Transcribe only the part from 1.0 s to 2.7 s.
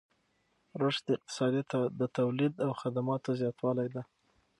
اقتصادي د تولید